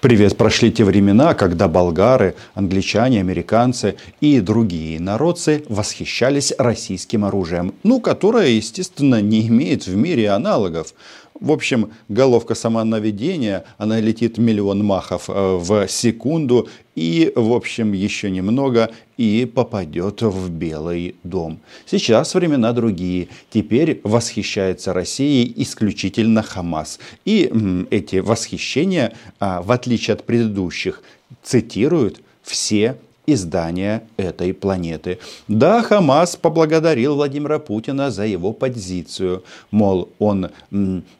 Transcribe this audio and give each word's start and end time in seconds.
Привет, 0.00 0.38
прошли 0.38 0.72
те 0.72 0.82
времена, 0.84 1.34
когда 1.34 1.68
болгары, 1.68 2.34
англичане, 2.54 3.20
американцы 3.20 3.96
и 4.22 4.40
другие 4.40 4.98
народцы 4.98 5.62
восхищались 5.68 6.54
российским 6.56 7.26
оружием, 7.26 7.74
ну, 7.82 8.00
которое, 8.00 8.48
естественно, 8.48 9.20
не 9.20 9.46
имеет 9.48 9.86
в 9.86 9.94
мире 9.94 10.30
аналогов. 10.30 10.94
В 11.40 11.52
общем, 11.52 11.90
головка 12.08 12.54
самонаведения, 12.54 13.64
она 13.78 13.98
летит 13.98 14.36
миллион 14.36 14.84
махов 14.84 15.30
э, 15.30 15.32
в 15.32 15.88
секунду 15.88 16.68
и, 16.94 17.32
в 17.34 17.52
общем, 17.52 17.94
еще 17.94 18.30
немного 18.30 18.90
и 19.16 19.50
попадет 19.52 20.20
в 20.20 20.50
Белый 20.50 21.16
дом. 21.24 21.60
Сейчас 21.86 22.34
времена 22.34 22.72
другие. 22.72 23.28
Теперь 23.50 24.02
восхищается 24.04 24.92
Россией 24.92 25.50
исключительно 25.56 26.42
Хамас. 26.42 27.00
И 27.24 27.50
эти 27.90 28.16
восхищения, 28.16 29.14
а, 29.38 29.62
в 29.62 29.72
отличие 29.72 30.14
от 30.14 30.24
предыдущих, 30.24 31.02
цитируют 31.42 32.20
все 32.42 32.96
издания 33.26 34.02
этой 34.16 34.52
планеты. 34.52 35.18
Да, 35.48 35.82
Хамас 35.82 36.36
поблагодарил 36.36 37.14
Владимира 37.14 37.58
Путина 37.58 38.10
за 38.10 38.26
его 38.26 38.52
позицию. 38.52 39.44
Мол, 39.70 40.08
он 40.18 40.50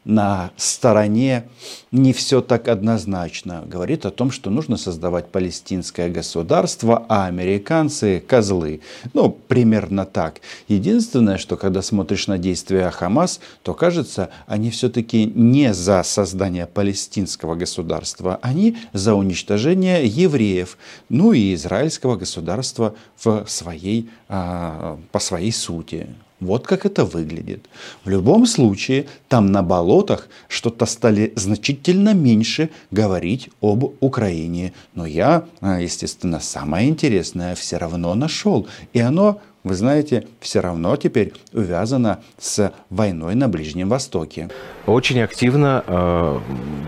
на 0.04 0.50
стороне 0.56 1.44
не 1.92 2.12
все 2.12 2.40
так 2.40 2.68
однозначно. 2.68 3.64
Говорит 3.66 4.06
о 4.06 4.10
том, 4.10 4.30
что 4.30 4.50
нужно 4.50 4.76
создавать 4.76 5.28
палестинское 5.28 6.08
государство, 6.08 7.04
а 7.08 7.26
американцы 7.26 8.22
козлы. 8.26 8.80
Ну, 9.12 9.30
примерно 9.30 10.06
так. 10.06 10.40
Единственное, 10.68 11.38
что 11.38 11.56
когда 11.56 11.82
смотришь 11.82 12.26
на 12.26 12.38
действия 12.38 12.90
Хамас, 12.90 13.40
то 13.62 13.74
кажется, 13.74 14.30
они 14.46 14.70
все-таки 14.70 15.26
не 15.26 15.74
за 15.74 16.02
создание 16.02 16.66
палестинского 16.66 17.54
государства, 17.54 18.38
они 18.42 18.76
за 18.92 19.14
уничтожение 19.14 20.06
евреев. 20.06 20.76
Ну 21.08 21.32
и 21.32 21.54
израильского 21.54 21.89
израильского 21.90 22.16
государства 22.16 22.94
в 23.22 23.44
своей, 23.46 24.08
а, 24.28 24.98
по 25.12 25.18
своей 25.18 25.52
сути. 25.52 26.06
Вот 26.40 26.66
как 26.66 26.86
это 26.86 27.04
выглядит. 27.04 27.68
В 28.04 28.08
любом 28.08 28.46
случае, 28.46 29.06
там 29.28 29.52
на 29.52 29.62
болотах 29.62 30.28
что-то 30.48 30.86
стали 30.86 31.32
значительно 31.36 32.14
меньше 32.14 32.70
говорить 32.90 33.50
об 33.60 33.84
Украине. 34.00 34.72
Но 34.94 35.04
я, 35.04 35.44
а, 35.60 35.80
естественно, 35.80 36.40
самое 36.40 36.88
интересное 36.88 37.54
все 37.54 37.76
равно 37.76 38.14
нашел. 38.14 38.66
И 38.94 39.00
оно, 39.00 39.38
вы 39.64 39.74
знаете, 39.74 40.26
все 40.40 40.60
равно 40.60 40.96
теперь 40.96 41.34
увязано 41.52 42.20
с 42.38 42.72
войной 42.88 43.34
на 43.34 43.48
Ближнем 43.48 43.90
Востоке. 43.90 44.48
Очень 44.86 45.20
активно 45.20 45.84
э, 45.86 46.38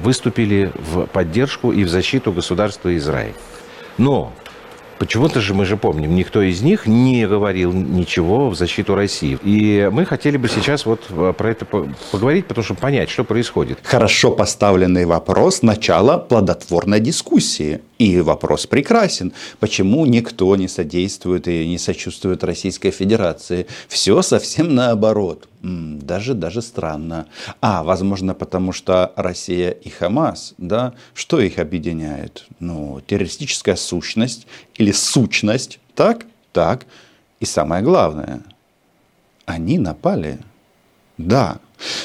выступили 0.02 0.72
в 0.92 1.06
поддержку 1.06 1.72
и 1.72 1.84
в 1.84 1.90
защиту 1.90 2.32
государства 2.32 2.96
Израиль. 2.96 3.34
Но 3.98 4.32
Почему-то 5.02 5.40
же 5.40 5.52
мы 5.52 5.64
же 5.64 5.76
помним, 5.76 6.14
никто 6.14 6.40
из 6.40 6.62
них 6.62 6.86
не 6.86 7.26
говорил 7.26 7.72
ничего 7.72 8.48
в 8.48 8.54
защиту 8.54 8.94
России. 8.94 9.36
И 9.42 9.90
мы 9.90 10.06
хотели 10.06 10.36
бы 10.36 10.48
сейчас 10.48 10.86
вот 10.86 11.00
э, 11.10 11.34
про 11.36 11.50
это 11.50 11.64
поговорить, 11.64 12.46
потому 12.46 12.64
что 12.64 12.74
понять, 12.74 13.10
что 13.10 13.24
происходит. 13.24 13.80
Хорошо 13.82 14.30
поставленный 14.30 15.04
вопрос, 15.04 15.62
начало 15.62 16.18
плодотворной 16.18 17.00
дискуссии. 17.00 17.80
И 17.98 18.20
вопрос 18.20 18.68
прекрасен. 18.68 19.32
Почему 19.58 20.06
никто 20.06 20.54
не 20.54 20.68
содействует 20.68 21.48
и 21.48 21.68
не 21.68 21.78
сочувствует 21.78 22.44
Российской 22.44 22.92
Федерации? 22.92 23.66
Все 23.88 24.22
совсем 24.22 24.72
наоборот. 24.72 25.48
Даже, 25.62 26.34
даже 26.34 26.60
странно. 26.60 27.26
А, 27.60 27.84
возможно, 27.84 28.34
потому 28.34 28.72
что 28.72 29.12
Россия 29.14 29.70
и 29.70 29.88
Хамас, 29.88 30.54
да, 30.58 30.92
что 31.14 31.40
их 31.40 31.60
объединяет? 31.60 32.46
Ну, 32.58 33.00
террористическая 33.06 33.76
сущность 33.76 34.48
или 34.74 34.90
сущность, 34.90 35.78
так? 35.94 36.26
Так. 36.52 36.86
И 37.38 37.44
самое 37.44 37.82
главное, 37.82 38.42
они 39.46 39.78
напали. 39.78 40.40
Да. 41.16 41.58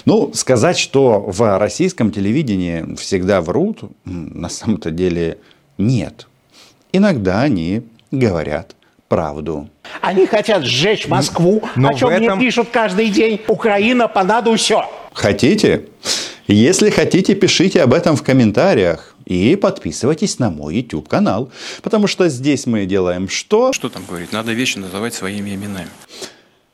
Ну, 0.06 0.32
сказать, 0.34 0.78
что 0.78 1.20
в 1.20 1.58
российском 1.58 2.12
телевидении 2.12 2.96
всегда 2.96 3.42
врут, 3.42 3.82
на 4.06 4.50
самом-то 4.50 4.92
деле 4.92 5.40
нет. 5.80 6.28
Иногда 6.92 7.42
они 7.42 7.84
говорят 8.12 8.77
правду. 9.08 9.70
Они 10.02 10.26
хотят 10.26 10.64
сжечь 10.64 11.08
Москву, 11.08 11.64
Но 11.76 11.90
о 11.90 11.94
чем 11.94 12.10
этом... 12.10 12.38
мне 12.38 12.46
пишут 12.46 12.70
каждый 12.72 13.10
день. 13.10 13.42
Украина 13.48 14.08
понаду 14.08 14.56
все. 14.56 14.90
Хотите? 15.14 15.86
Если 16.48 16.90
хотите, 16.90 17.36
пишите 17.36 17.82
об 17.82 17.94
этом 17.94 18.16
в 18.16 18.24
комментариях. 18.24 19.16
И 19.26 19.58
подписывайтесь 19.58 20.40
на 20.40 20.50
мой 20.50 20.78
YouTube 20.78 21.10
канал. 21.10 21.52
Потому 21.82 22.08
что 22.08 22.30
здесь 22.30 22.66
мы 22.66 22.86
делаем 22.86 23.28
что? 23.28 23.74
Что 23.74 23.90
там 23.90 24.04
говорить? 24.08 24.32
Надо 24.32 24.54
вещи 24.54 24.78
называть 24.78 25.14
своими 25.14 25.54
именами. 25.54 25.90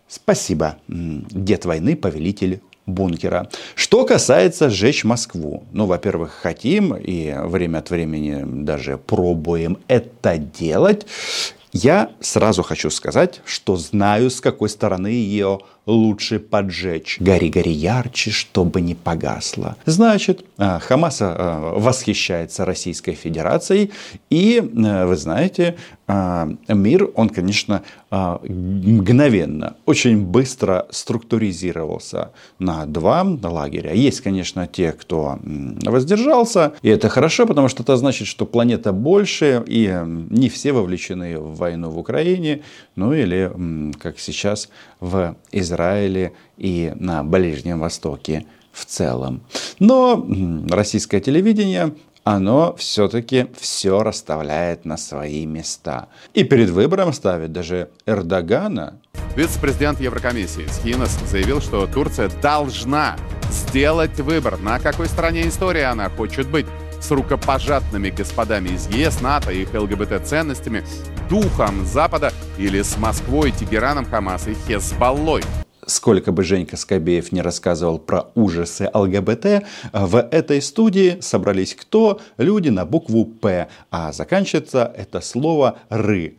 Спасибо. 0.08 0.78
Дед 0.88 1.66
войны, 1.66 1.96
повелитель 1.96 2.62
бункера. 2.86 3.50
Что 3.74 4.06
касается 4.06 4.70
сжечь 4.70 5.04
Москву. 5.04 5.64
Ну, 5.72 5.86
во-первых, 5.86 6.34
хотим 6.34 6.96
и 6.96 7.34
время 7.46 7.80
от 7.80 7.90
времени 7.90 8.44
даже 8.64 8.98
пробуем 8.98 9.80
это 9.88 10.38
делать. 10.38 11.08
Я 11.73 12.11
сразу 12.22 12.61
хочу 12.61 12.91
сказать, 12.91 13.41
что 13.45 13.78
знаю, 13.78 14.29
с 14.29 14.41
какой 14.41 14.69
стороны 14.69 15.07
ее 15.07 15.61
лучше 15.86 16.40
поджечь. 16.40 17.18
Гори, 17.20 17.50
гори 17.50 17.72
ярче, 17.72 18.32
чтобы 18.32 18.82
не 18.82 18.96
погасло. 18.96 19.76
Значит, 19.86 20.46
э, 20.58 20.80
Хамас 20.80 21.22
э, 21.22 21.74
восхищается 21.76 22.66
Российской 22.66 23.14
Федерацией. 23.14 23.92
И, 24.30 24.60
э, 24.60 25.06
вы 25.06 25.16
знаете, 25.18 25.76
мир, 26.68 27.10
он, 27.16 27.30
конечно, 27.30 27.82
мгновенно, 28.12 29.78
очень 29.86 30.22
быстро 30.22 30.86
структуризировался 30.92 32.34
на 32.60 32.86
два 32.86 33.24
лагеря. 33.24 33.94
Есть, 33.94 34.20
конечно, 34.20 34.68
те, 34.68 34.92
кто 34.92 35.40
воздержался. 35.42 36.74
И 36.82 36.90
это 36.90 37.08
хорошо, 37.08 37.48
потому 37.48 37.70
что 37.70 37.84
это 37.84 37.96
значит, 37.96 38.28
что 38.28 38.46
планета 38.46 38.92
больше, 38.92 39.64
и 39.66 39.98
не 40.30 40.50
все 40.50 40.74
вовлечены 40.74 41.40
в 41.40 41.56
войну 41.56 41.90
в 41.90 41.98
Украине, 41.98 42.64
ну 42.98 43.14
или, 43.14 43.94
как 43.98 44.20
сейчас, 44.20 44.70
в 45.00 45.36
Израиле 45.54 45.72
Израиле 45.73 46.34
и 46.57 46.94
на 46.95 47.23
Ближнем 47.23 47.79
Востоке 47.79 48.45
в 48.72 48.85
целом. 48.85 49.41
Но 49.79 50.25
российское 50.69 51.19
телевидение 51.19 51.94
оно 52.23 52.73
все-таки 52.78 53.47
все 53.59 54.01
расставляет 54.01 54.85
на 54.85 54.97
свои 54.97 55.45
места. 55.45 56.07
И 56.34 56.44
перед 56.44 56.69
выбором 56.69 57.11
ставит 57.11 57.51
даже 57.51 57.89
Эрдогана. 58.06 59.00
Вице-президент 59.35 60.00
Еврокомиссии 60.00 60.67
Схинос 60.67 61.17
заявил, 61.28 61.59
что 61.59 61.88
Турция 61.88 62.29
должна 62.41 63.17
сделать 63.50 64.19
выбор, 64.19 64.59
на 64.59 64.79
какой 64.79 65.07
стороне 65.07 65.47
истории 65.47 65.81
она 65.81 66.09
хочет 66.09 66.47
быть 66.47 66.67
с 67.01 67.11
рукопожатными 67.11 68.09
господами 68.09 68.69
из 68.69 68.88
ЕС, 68.88 69.22
НАТО 69.22 69.51
их 69.51 69.73
ЛГБТ-ценностями, 69.73 70.84
духом 71.29 71.85
Запада 71.85 72.31
или 72.57 72.81
с 72.81 72.97
Москвой, 72.97 73.51
Тегераном, 73.51 74.05
Хамас 74.05 74.47
и 74.47 74.53
Хезболлой 74.53 75.44
сколько 75.88 76.32
бы 76.32 76.44
Женька 76.44 76.78
Скобеев 76.78 77.32
не 77.32 77.42
рассказывал 77.42 78.00
про 78.00 78.28
ужасы 78.36 78.90
ЛГБТ, 78.94 79.64
в 79.92 80.20
этой 80.20 80.62
студии 80.62 81.18
собрались 81.22 81.76
кто? 81.76 82.20
Люди 82.38 82.70
на 82.70 82.86
букву 82.86 83.26
«П», 83.26 83.68
а 83.92 84.12
заканчивается 84.12 84.92
это 84.96 85.22
слово 85.22 85.80
«ры». 85.90 86.38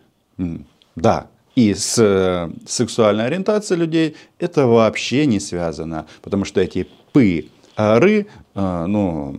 Да, 0.96 1.28
и 1.54 1.74
с 1.74 1.98
э, 1.98 2.50
сексуальной 2.66 3.26
ориентацией 3.26 3.80
людей 3.80 4.16
это 4.38 4.66
вообще 4.66 5.26
не 5.26 5.40
связано, 5.40 6.06
потому 6.22 6.44
что 6.44 6.60
эти 6.60 6.88
«пы», 7.12 7.50
«ры» 7.76 8.26
э, 8.54 8.84
ну, 8.86 9.36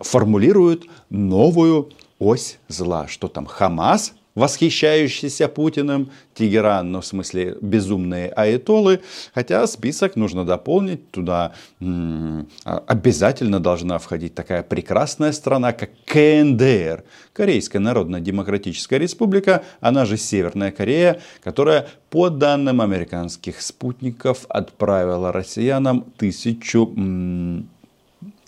формулируют 0.00 0.86
новую 1.10 1.90
ось 2.18 2.58
зла. 2.68 3.08
Что 3.08 3.28
там, 3.28 3.46
Хамас 3.46 4.14
восхищающийся 4.34 5.48
Путиным, 5.48 6.10
Тегеран, 6.34 6.90
ну 6.90 7.00
в 7.00 7.06
смысле 7.06 7.56
безумные 7.60 8.28
аэтолы, 8.30 9.00
хотя 9.34 9.66
список 9.66 10.16
нужно 10.16 10.44
дополнить, 10.46 11.10
туда 11.10 11.52
м- 11.80 12.48
обязательно 12.64 13.60
должна 13.60 13.98
входить 13.98 14.34
такая 14.34 14.62
прекрасная 14.62 15.32
страна, 15.32 15.72
как 15.72 15.90
КНДР, 16.06 17.04
Корейская 17.32 17.78
Народно-Демократическая 17.80 18.98
Республика, 18.98 19.62
она 19.80 20.04
же 20.06 20.16
Северная 20.16 20.70
Корея, 20.72 21.20
которая 21.42 21.88
по 22.10 22.30
данным 22.30 22.80
американских 22.80 23.60
спутников 23.60 24.46
отправила 24.48 25.32
россиянам 25.32 26.04
тысячу 26.16 26.92
м- 26.96 27.68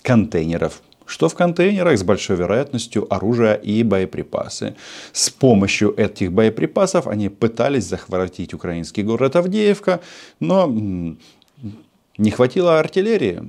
контейнеров 0.03 0.83
что 1.07 1.29
в 1.29 1.35
контейнерах 1.35 1.99
с 1.99 2.03
большой 2.03 2.37
вероятностью 2.37 3.13
оружие 3.13 3.61
и 3.63 3.83
боеприпасы. 3.83 4.75
С 5.13 5.31
помощью 5.31 5.95
этих 5.97 6.33
боеприпасов 6.33 7.07
они 7.07 7.29
пытались 7.29 7.85
захватить 7.85 8.55
украинский 8.55 9.03
город 9.03 9.37
Авдеевка, 9.37 10.01
но 10.41 10.67
не 12.17 12.31
хватило 12.31 12.79
артиллерии 12.79 13.43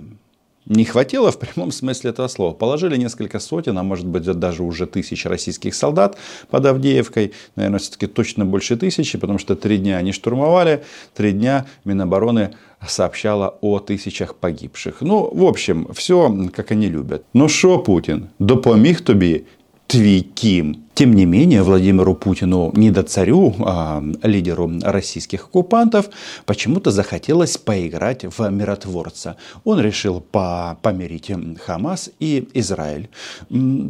не 0.67 0.85
хватило 0.85 1.33
в 1.33 1.39
прямом 1.39 1.73
смысле 1.73 2.11
этого 2.11 2.29
слова. 2.29 2.53
Положили 2.53 2.97
несколько 2.97 3.41
сотен, 3.41 3.79
а 3.79 3.83
может 3.83 4.07
быть 4.07 4.25
даже 4.25 4.63
уже 4.63 4.87
тысяч 4.87 5.27
российских 5.27 5.75
солдат 5.75 6.17
под 6.51 6.67
Авдеевкой. 6.67 7.33
Наверное, 7.57 7.79
все-таки 7.79 8.07
точно 8.07 8.45
больше 8.45 8.77
тысячи, 8.77 9.19
потому 9.19 9.39
что 9.39 9.57
три 9.57 9.79
дня 9.79 9.97
они 9.97 10.13
штурмовали, 10.13 10.85
три 11.15 11.33
дня 11.33 11.67
Минобороны 11.85 12.51
сообщала 12.87 13.57
о 13.61 13.79
тысячах 13.79 14.37
погибших. 14.37 15.01
Ну, 15.01 15.31
в 15.35 15.45
общем, 15.45 15.89
все, 15.93 16.51
как 16.55 16.73
они 16.73 16.89
любят. 16.89 17.25
Ну 17.35 17.49
что, 17.49 17.79
Путин, 17.79 18.29
допоміг 18.39 19.01
тобі 19.01 19.43
твій 19.87 20.21
Ким? 20.21 20.77
Тем 20.96 21.14
не 21.14 21.26
менее, 21.26 21.62
Владимиру 21.62 22.16
Путину, 22.16 22.72
не 22.74 22.90
до 22.90 23.04
царю, 23.04 23.54
а 23.60 24.02
лидеру 24.24 24.72
российских 24.82 25.48
оккупантов, 25.48 26.10
почему-то 26.46 26.90
захотелось 26.92 27.58
поиграть 27.58 28.24
в 28.24 28.50
миротворца. 28.50 29.36
Он 29.66 29.82
решил 29.82 30.22
по 30.22 30.78
помирить 30.82 31.32
Хамас 31.66 32.10
и 32.22 32.48
Израиль. 32.54 33.10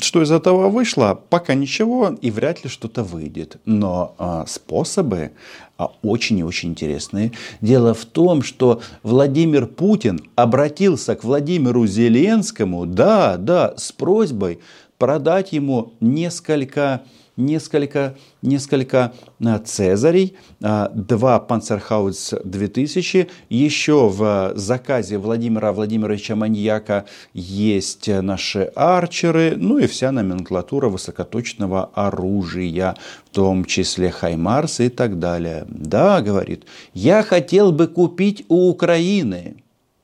Что 0.02 0.24
из 0.24 0.32
этого 0.32 0.70
вышло, 0.70 1.22
пока 1.30 1.54
ничего 1.54 2.18
и 2.22 2.32
вряд 2.32 2.64
ли 2.64 2.72
что-то 2.72 3.04
выйдет. 3.04 3.58
Но 3.66 4.16
а, 4.18 4.46
способы 4.48 5.32
а, 5.78 5.92
очень 6.04 6.40
и 6.40 6.44
очень 6.44 6.70
интересные. 6.70 7.34
Дело 7.60 7.94
в 7.94 8.06
том, 8.06 8.42
что 8.44 8.82
Владимир 9.04 9.68
Путин 9.68 10.22
обратился 10.36 11.16
к 11.16 11.24
Владимиру 11.24 11.86
Зеленскому, 11.86 12.86
да, 12.86 13.36
да, 13.38 13.74
с 13.78 13.92
просьбой 13.92 14.60
продать 14.98 15.52
ему 15.52 15.94
несколько, 16.00 17.04
несколько, 17.38 18.16
несколько 18.42 19.14
а, 19.44 19.60
Цезарей, 19.60 20.36
а, 20.62 20.90
два 20.90 21.40
Панцерхаус 21.40 22.34
2000. 22.44 23.28
Еще 23.50 24.10
в 24.10 24.54
заказе 24.56 25.18
Владимира 25.18 25.72
Владимировича 25.74 26.36
Маньяка 26.36 27.06
есть 27.34 28.08
наши 28.08 28.72
арчеры, 28.76 29.56
ну 29.56 29.78
и 29.78 29.88
вся 29.88 30.12
номенклатура 30.12 30.90
высокоточного 30.90 31.92
оружия, 31.94 32.96
в 33.26 33.36
том 33.36 33.66
числе 33.66 34.12
Хаймарс 34.12 34.80
и 34.80 34.90
так 34.90 35.20
далее. 35.20 35.66
Да, 35.68 36.22
говорит, 36.22 36.66
я 36.94 37.24
хотел 37.24 37.72
бы 37.72 37.88
купить 37.88 38.46
у 38.48 38.70
Украины. 38.70 39.58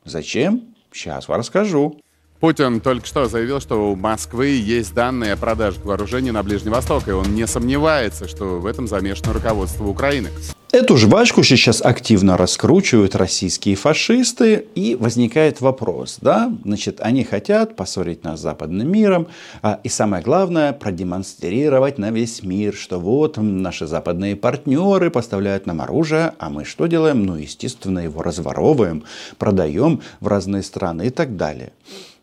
Зачем? 0.06 0.62
Сейчас 0.92 1.28
вам 1.28 1.40
расскажу. 1.40 2.00
Путин 2.42 2.82
только 2.82 3.06
что 3.06 3.28
заявил, 3.28 3.62
что 3.62 3.92
у 3.92 3.96
Москвы 3.96 4.48
есть 4.48 4.96
данные 4.96 5.34
о 5.34 5.38
продаже 5.38 5.78
вооружений 5.84 6.32
на 6.32 6.42
Ближний 6.42 6.72
Восток, 6.72 7.08
и 7.08 7.12
он 7.12 7.36
не 7.36 7.46
сомневается, 7.46 8.28
что 8.28 8.60
в 8.60 8.66
этом 8.66 8.88
замешано 8.88 9.32
руководство 9.32 9.86
Украины. 9.86 10.30
Эту 10.72 10.98
жвачку 10.98 11.44
сейчас 11.44 11.84
активно 11.84 12.38
раскручивают 12.38 13.16
российские 13.16 13.76
фашисты, 13.76 14.66
и 14.74 14.96
возникает 14.96 15.62
вопрос, 15.62 16.18
да, 16.20 16.52
значит, 16.66 17.00
они 17.00 17.24
хотят 17.26 17.76
поссорить 17.76 18.24
нас 18.24 18.40
с 18.40 18.44
западным 18.44 18.92
миром, 18.92 19.28
а, 19.62 19.80
и 19.84 19.90
самое 19.90 20.24
главное, 20.24 20.74
продемонстрировать 20.74 22.00
на 22.00 22.10
весь 22.10 22.42
мир, 22.42 22.74
что 22.74 23.00
вот 23.00 23.38
наши 23.38 23.86
западные 23.86 24.36
партнеры 24.36 25.12
поставляют 25.12 25.68
нам 25.68 25.82
оружие, 25.82 26.34
а 26.40 26.50
мы 26.50 26.66
что 26.66 26.88
делаем? 26.88 27.24
Ну, 27.24 27.36
естественно, 27.36 28.00
его 28.00 28.24
разворовываем, 28.24 29.04
продаем 29.38 30.02
в 30.22 30.28
разные 30.28 30.64
страны 30.64 31.08
и 31.08 31.10
так 31.12 31.36
далее. 31.36 31.74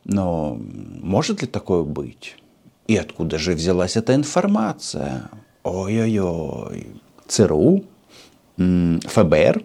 Но 0.09 0.59
может 1.03 1.43
ли 1.43 1.47
такое 1.47 1.85
быть? 1.85 2.37
И 2.89 2.97
откуда 2.97 3.39
же 3.39 3.53
взялась 3.53 3.97
эта 3.97 4.15
информация? 4.15 5.29
Ой-ой-ой. 5.63 6.87
ЦРУ, 7.29 7.85
ФБР, 8.57 9.63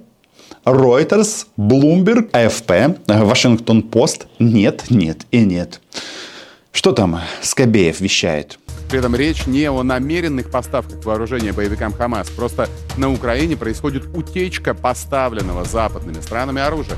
Reuters, 0.65 1.47
Bloomberg, 1.57 2.29
АФП, 2.33 2.99
Вашингтон-Пост? 3.07 4.27
Нет, 4.39 4.85
нет 4.89 5.25
и 5.31 5.39
нет. 5.39 5.79
Что 6.73 6.91
там 6.91 7.21
Скобеев 7.41 8.01
вещает? 8.01 8.59
При 8.89 8.99
этом 8.99 9.15
речь 9.15 9.47
не 9.47 9.69
о 9.69 9.81
намеренных 9.81 10.51
поставках 10.51 11.05
вооружения 11.05 11.53
боевикам 11.53 11.93
Хамас. 11.93 12.29
Просто 12.29 12.67
на 12.97 13.11
Украине 13.11 13.55
происходит 13.55 14.05
утечка 14.13 14.73
поставленного 14.73 15.63
западными 15.63 16.19
странами 16.19 16.61
оружия. 16.61 16.97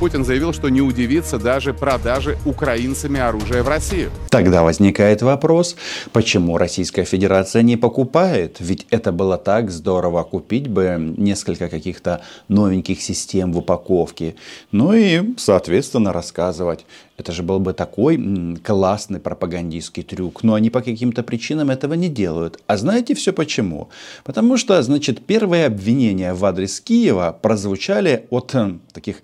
Путин 0.00 0.24
заявил, 0.24 0.52
что 0.52 0.68
не 0.68 0.80
удивится 0.80 1.38
даже 1.38 1.72
продаже 1.72 2.36
украинцами 2.44 3.20
оружия 3.20 3.62
в 3.62 3.68
Россию. 3.68 4.10
Тогда 4.28 4.62
возникает 4.62 5.22
вопрос, 5.22 5.76
почему 6.12 6.58
Российская 6.58 7.04
Федерация 7.04 7.62
не 7.62 7.76
покупает? 7.76 8.56
Ведь 8.58 8.86
это 8.90 9.12
было 9.12 9.38
так 9.38 9.70
здорово 9.70 10.24
купить 10.24 10.68
бы 10.68 11.14
несколько 11.16 11.68
каких-то 11.68 12.22
новеньких 12.48 13.00
систем 13.00 13.52
в 13.52 13.58
упаковке. 13.58 14.34
Ну 14.72 14.92
и, 14.92 15.34
соответственно, 15.36 16.12
рассказывать. 16.12 16.84
Это 17.16 17.30
же 17.30 17.44
был 17.44 17.60
бы 17.60 17.72
такой 17.72 18.58
классный 18.64 19.20
пропагандистский 19.20 20.02
трюк. 20.02 20.42
Но 20.42 20.54
они 20.54 20.70
по 20.70 20.80
каким-то 20.80 21.22
причинам 21.22 21.70
этого 21.70 21.94
не 21.94 22.08
делают. 22.08 22.60
А 22.66 22.76
знаете 22.76 23.14
все 23.14 23.32
почему? 23.32 23.88
Потому 24.24 24.56
что, 24.56 24.82
значит, 24.82 25.24
первые 25.24 25.66
обвинения 25.66 26.34
в 26.34 26.44
адрес 26.44 26.80
Киева 26.80 27.38
прозвучали 27.40 28.26
от 28.30 28.54
э, 28.54 28.74
таких 28.92 29.22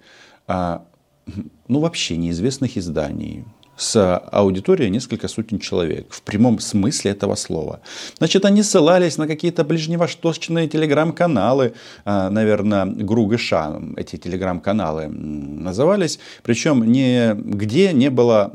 ну, 1.69 1.81
вообще 1.81 2.17
неизвестных 2.17 2.77
изданий 2.77 3.45
с 3.81 4.19
аудиторией 4.31 4.91
несколько 4.91 5.27
сотен 5.27 5.59
человек, 5.59 6.07
в 6.11 6.21
прямом 6.21 6.59
смысле 6.61 7.13
этого 7.13 7.35
слова. 7.35 7.81
Значит, 8.19 8.45
они 8.45 8.63
ссылались 8.63 9.17
на 9.17 9.27
какие-то 9.27 9.65
ближневосточные 9.65 10.69
телеграм-каналы, 10.69 11.73
а, 12.05 12.29
наверное, 12.29 12.85
Гругыша, 12.85 13.81
эти 13.97 14.17
телеграм-каналы 14.17 15.09
назывались, 15.09 16.19
причем 16.43 16.85
нигде 16.93 17.93
не 17.95 18.11
было 18.11 18.53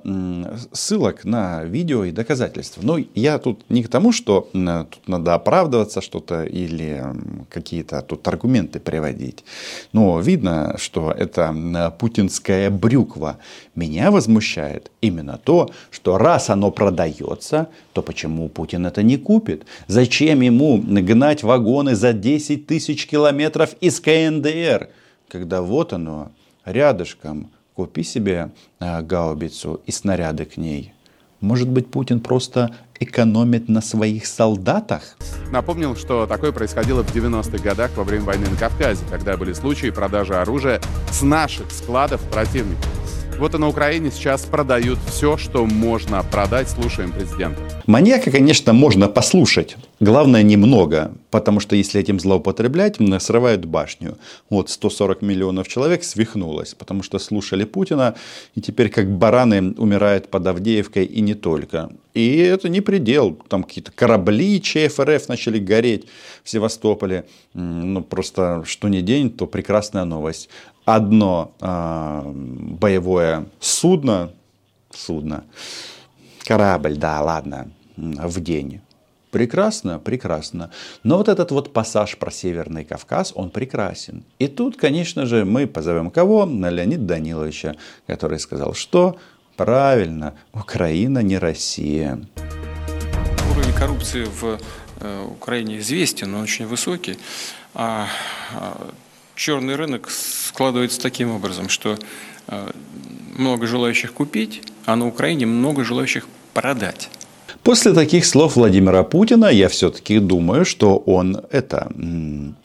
ссылок 0.71 1.25
на 1.25 1.63
видео 1.63 2.03
и 2.03 2.11
доказательств. 2.11 2.77
Но 2.83 2.99
я 3.15 3.39
тут 3.39 3.65
не 3.69 3.83
к 3.83 3.89
тому, 3.89 4.11
что 4.11 4.49
тут 4.51 5.07
надо 5.07 5.33
оправдываться 5.33 6.01
что-то 6.01 6.43
или 6.43 7.03
какие-то 7.49 8.01
тут 8.03 8.27
аргументы 8.27 8.79
приводить. 8.79 9.43
Но 9.91 10.19
видно, 10.19 10.75
что 10.77 11.11
это 11.11 11.95
путинская 11.97 12.69
брюква 12.69 13.37
меня 13.75 14.11
возмущает 14.11 14.91
именно 15.01 15.37
то, 15.37 15.69
что 15.91 16.17
раз 16.17 16.49
оно 16.49 16.71
продается, 16.71 17.67
то 17.93 18.01
почему 18.01 18.49
Путин 18.49 18.85
это 18.85 19.03
не 19.03 19.17
купит? 19.17 19.65
Зачем 19.87 20.41
ему 20.41 20.81
гнать 20.81 21.43
вагоны 21.43 21.95
за 21.95 22.13
10 22.13 22.67
тысяч 22.67 23.07
километров 23.07 23.75
из 23.81 23.99
КНДР, 23.99 24.89
когда 25.27 25.61
вот 25.61 25.93
оно 25.93 26.31
рядышком, 26.63 27.51
купи 27.73 28.03
себе 28.03 28.51
а, 28.79 29.01
гаубицу 29.01 29.81
и 29.85 29.91
снаряды 29.91 30.45
к 30.45 30.57
ней. 30.57 30.93
Может 31.41 31.69
быть, 31.69 31.91
Путин 31.91 32.21
просто 32.21 32.73
экономит 32.99 33.67
на 33.67 33.81
своих 33.81 34.25
солдатах? 34.25 35.17
Напомнил, 35.51 35.95
что 35.95 36.25
такое 36.25 36.51
происходило 36.51 37.03
в 37.03 37.13
90-х 37.13 37.61
годах 37.61 37.91
во 37.97 38.03
время 38.03 38.23
войны 38.23 38.49
на 38.49 38.57
Кавказе, 38.57 39.03
когда 39.11 39.35
были 39.37 39.53
случаи 39.53 39.89
продажи 39.89 40.33
оружия 40.33 40.81
с 41.11 41.21
наших 41.21 41.71
складов 41.71 42.21
противников. 42.31 43.04
Вот 43.37 43.53
и 43.53 43.57
на 43.57 43.67
Украине 43.67 44.11
сейчас 44.11 44.45
продают 44.45 44.97
все, 45.07 45.35
что 45.35 45.65
можно 45.65 46.23
продать. 46.23 46.69
Слушаем 46.69 47.11
президента. 47.11 47.59
Маньяка, 47.85 48.31
конечно, 48.31 48.71
можно 48.71 49.09
послушать. 49.09 49.75
Главное, 49.99 50.41
немного. 50.41 51.11
Потому 51.31 51.59
что 51.59 51.75
если 51.75 51.99
этим 51.99 52.17
злоупотреблять, 52.17 52.97
срывают 53.19 53.65
башню. 53.65 54.17
Вот 54.49 54.69
140 54.69 55.21
миллионов 55.21 55.67
человек 55.67 56.05
свихнулось. 56.05 56.75
Потому 56.75 57.03
что 57.03 57.19
слушали 57.19 57.65
Путина. 57.65 58.15
И 58.55 58.61
теперь 58.61 58.89
как 58.89 59.11
бараны 59.11 59.73
умирают 59.77 60.29
под 60.29 60.47
Авдеевкой 60.47 61.03
и 61.03 61.19
не 61.19 61.33
только. 61.33 61.91
И 62.13 62.37
это 62.37 62.69
не 62.69 62.79
предел. 62.79 63.37
Там 63.49 63.63
какие-то 63.63 63.91
корабли 63.91 64.61
ЧФРФ 64.61 65.27
начали 65.27 65.59
гореть 65.59 66.05
в 66.43 66.49
Севастополе. 66.49 67.25
Ну, 67.53 68.01
просто 68.01 68.63
что 68.65 68.87
ни 68.87 69.01
день, 69.01 69.29
то 69.29 69.45
прекрасная 69.45 70.05
новость 70.05 70.49
одно 70.85 71.53
э, 71.59 72.21
боевое 72.25 73.45
судно, 73.59 74.31
судно, 74.91 75.43
корабль, 76.45 76.95
да, 76.95 77.21
ладно, 77.21 77.71
в 77.97 78.39
день. 78.39 78.81
Прекрасно, 79.31 79.99
прекрасно. 79.99 80.71
Но 81.03 81.17
вот 81.17 81.27
этот 81.27 81.51
вот 81.51 81.73
пассаж 81.73 82.17
про 82.17 82.31
Северный 82.31 82.85
Кавказ, 82.85 83.33
он 83.35 83.49
прекрасен. 83.49 84.23
И 84.39 84.47
тут, 84.47 84.77
конечно 84.77 85.25
же, 85.25 85.43
мы 85.43 85.67
позовем 85.67 86.09
кого? 86.09 86.45
На 86.45 86.69
Леонида 86.69 87.03
Даниловича, 87.03 87.75
который 88.07 88.39
сказал, 88.39 88.73
что 88.73 89.17
правильно, 89.57 90.35
Украина 90.53 91.19
не 91.19 91.37
Россия. 91.37 92.21
Уровень 93.51 93.73
коррупции 93.73 94.23
в 94.23 94.57
э, 95.01 95.25
Украине 95.25 95.79
известен, 95.79 96.33
он 96.33 96.43
очень 96.43 96.65
высокий. 96.65 97.17
А, 97.73 98.07
а 98.53 98.89
черный 99.35 99.75
рынок 99.75 100.09
складывается 100.55 101.01
таким 101.01 101.31
образом, 101.31 101.67
что 101.67 101.97
э, 102.47 102.71
много 103.37 103.67
желающих 103.67 104.13
купить, 104.13 104.61
а 104.85 104.95
на 104.95 105.05
Украине 105.05 105.45
много 105.45 105.83
желающих 105.83 106.27
продать. 106.53 107.09
После 107.61 107.93
таких 107.93 108.25
слов 108.25 108.55
Владимира 108.55 109.03
Путина 109.03 109.47
я 109.47 109.67
все-таки 109.67 110.19
думаю, 110.19 110.63
что 110.63 110.97
он 110.97 111.41
это 111.51 111.91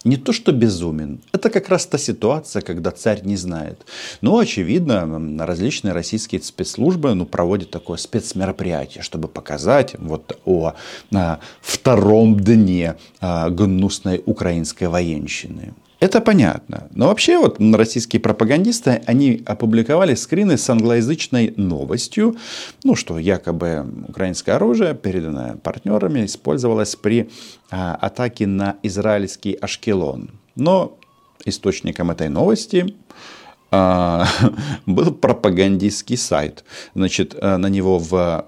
не 0.04 0.16
то 0.16 0.32
что 0.32 0.52
безумен, 0.52 1.18
это 1.32 1.50
как 1.50 1.68
раз 1.68 1.86
та 1.86 1.98
ситуация, 1.98 2.62
когда 2.62 2.92
царь 2.92 3.22
не 3.24 3.36
знает. 3.36 3.80
Но 4.20 4.38
очевидно, 4.38 5.44
различные 5.44 5.92
российские 5.92 6.40
спецслужбы 6.42 7.14
ну, 7.14 7.26
проводят 7.26 7.70
такое 7.70 7.96
спецмероприятие, 7.96 9.02
чтобы 9.02 9.26
показать 9.26 9.96
вот 9.98 10.38
о, 10.44 10.74
о 11.12 11.36
втором 11.60 12.38
дне 12.38 12.94
о 13.20 13.50
гнусной 13.50 14.22
украинской 14.26 14.84
военщины. 14.88 15.72
Это 16.00 16.22
понятно. 16.22 16.88
Но 16.94 17.08
вообще 17.08 17.38
вот 17.38 17.60
российские 17.60 18.20
пропагандисты, 18.20 19.02
они 19.06 19.42
опубликовали 19.44 20.14
скрины 20.14 20.56
с 20.56 20.68
англоязычной 20.70 21.52
новостью, 21.58 22.36
ну, 22.84 22.96
что 22.96 23.18
якобы 23.18 23.86
украинское 24.08 24.56
оружие, 24.56 24.94
переданное 24.94 25.56
партнерами, 25.56 26.24
использовалось 26.24 26.96
при 26.96 27.28
а, 27.70 27.94
атаке 27.94 28.46
на 28.46 28.76
израильский 28.82 29.52
Ашкелон. 29.52 30.30
Но 30.56 30.98
источником 31.44 32.10
этой 32.10 32.30
новости 32.30 32.94
а, 33.70 34.26
был 34.86 35.12
пропагандистский 35.12 36.16
сайт. 36.16 36.64
Значит, 36.94 37.34
э, 37.34 37.56
на 37.58 37.66
него 37.66 37.98
в 37.98 38.46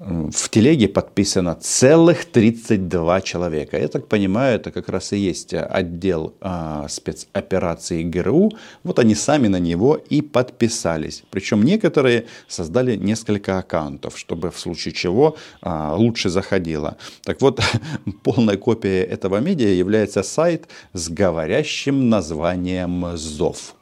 в 0.00 0.48
телеге 0.48 0.88
подписано 0.88 1.56
целых 1.56 2.24
32 2.24 3.20
человека. 3.20 3.78
Я 3.78 3.86
так 3.88 4.08
понимаю, 4.08 4.56
это 4.56 4.70
как 4.70 4.88
раз 4.88 5.12
и 5.12 5.18
есть 5.18 5.52
отдел 5.52 6.32
а, 6.40 6.88
спецопераций 6.88 8.02
ГРУ. 8.04 8.50
Вот 8.82 8.98
они 8.98 9.14
сами 9.14 9.48
на 9.48 9.58
него 9.58 9.96
и 9.96 10.22
подписались. 10.22 11.22
Причем 11.30 11.62
некоторые 11.62 12.24
создали 12.48 12.96
несколько 12.96 13.58
аккаунтов, 13.58 14.18
чтобы 14.18 14.50
в 14.50 14.58
случае 14.58 14.94
чего 14.94 15.36
а, 15.60 15.94
лучше 15.94 16.30
заходило. 16.30 16.96
Так 17.24 17.42
вот, 17.42 17.60
полной 18.22 18.56
копией 18.56 19.04
этого 19.04 19.36
медиа 19.36 19.68
является 19.68 20.22
сайт 20.22 20.68
с 20.94 21.10
говорящим 21.10 22.08
названием 22.08 23.18
«Зов». 23.18 23.74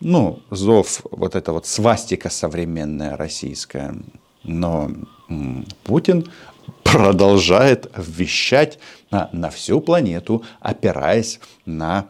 Ну, 0.00 0.40
«Зов» 0.50 1.00
вот 1.10 1.36
это 1.36 1.52
вот 1.52 1.66
свастика 1.66 2.28
современная 2.28 3.16
российская. 3.16 3.94
Но 4.44 4.90
Путин 5.84 6.30
продолжает 6.82 7.90
вещать 7.96 8.78
на, 9.10 9.28
на 9.32 9.50
всю 9.50 9.80
планету, 9.80 10.44
опираясь 10.60 11.40
на 11.64 12.06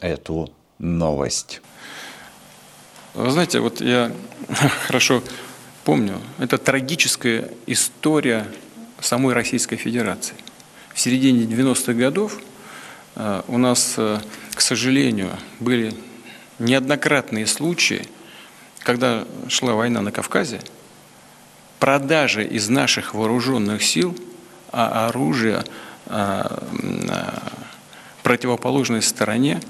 эту 0.00 0.52
новость. 0.78 1.60
Вы 3.14 3.30
знаете, 3.30 3.60
вот 3.60 3.80
я 3.80 4.12
хорошо 4.86 5.22
помню, 5.84 6.20
это 6.38 6.58
трагическая 6.58 7.48
история 7.66 8.46
самой 9.00 9.34
Российской 9.34 9.76
Федерации. 9.76 10.34
В 10.94 11.00
середине 11.00 11.44
90-х 11.44 11.92
годов 11.94 12.38
э, 13.16 13.42
у 13.48 13.58
нас, 13.58 13.94
э, 13.96 14.18
к 14.54 14.60
сожалению, 14.60 15.30
были 15.58 15.94
неоднократные 16.58 17.46
случаи, 17.46 18.06
когда 18.80 19.24
шла 19.48 19.74
война 19.74 20.02
на 20.02 20.12
Кавказе, 20.12 20.60
продажи 21.80 22.44
из 22.44 22.68
наших 22.68 23.14
вооруженных 23.14 23.82
сил 23.82 24.16
а 24.72 25.08
оружия 25.08 25.64
а, 26.06 26.62
а, 27.08 27.42
противоположной 28.22 29.02
стороне, 29.02 29.60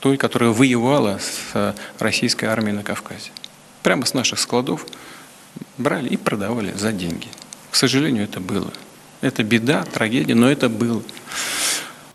той, 0.00 0.16
которая 0.16 0.50
воевала 0.50 1.20
с 1.20 1.74
российской 2.00 2.46
армией 2.46 2.74
на 2.74 2.82
Кавказе. 2.82 3.30
Прямо 3.84 4.04
с 4.04 4.14
наших 4.14 4.40
складов 4.40 4.86
брали 5.78 6.08
и 6.08 6.16
продавали 6.16 6.72
за 6.72 6.92
деньги. 6.92 7.28
К 7.70 7.76
сожалению, 7.76 8.24
это 8.24 8.40
было. 8.40 8.72
Это 9.20 9.44
беда, 9.44 9.84
трагедия, 9.84 10.34
но 10.34 10.50
это 10.50 10.68
было. 10.68 11.02